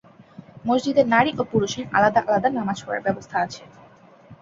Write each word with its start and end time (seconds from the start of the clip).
মসজিদে 0.65 1.03
নারী 1.13 1.31
ও 1.33 1.51
পুরুষের 1.51 1.85
আলাদা 1.97 2.19
আলাদা 2.21 2.49
নামাজ 2.51 2.77
পড়ার 2.85 3.05
ব্যবস্থা 3.07 3.35
আছে। 3.45 3.63